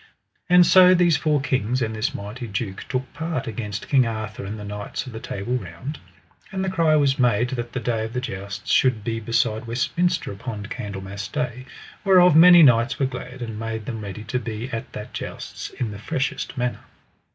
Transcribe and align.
And 0.49 0.65
so 0.65 0.95
these 0.95 1.15
four 1.15 1.39
kings 1.41 1.79
and 1.79 1.95
this 1.95 2.11
mighty 2.15 2.47
duke 2.47 2.85
took 2.89 3.13
part 3.13 3.45
against 3.45 3.87
King 3.87 4.07
Arthur 4.07 4.43
and 4.45 4.57
the 4.57 4.63
knights 4.63 5.05
of 5.05 5.13
the 5.13 5.19
Table 5.19 5.53
Round. 5.57 5.99
And 6.51 6.65
the 6.65 6.71
cry 6.71 6.95
was 6.95 7.19
made 7.19 7.49
that 7.51 7.73
the 7.73 7.79
day 7.79 8.05
of 8.05 8.13
the 8.13 8.19
jousts 8.19 8.71
should 8.71 9.03
be 9.03 9.19
beside 9.19 9.67
Westminster 9.67 10.31
upon 10.31 10.65
Candlemas 10.65 11.27
Day, 11.27 11.67
whereof 12.03 12.35
many 12.35 12.63
knights 12.63 12.97
were 12.97 13.05
glad, 13.05 13.43
and 13.43 13.59
made 13.59 13.85
them 13.85 14.01
ready 14.01 14.23
to 14.23 14.39
be 14.39 14.71
at 14.71 14.91
that 14.93 15.13
jousts 15.13 15.69
in 15.69 15.91
the 15.91 15.99
freshest 15.99 16.57
manner. 16.57 16.85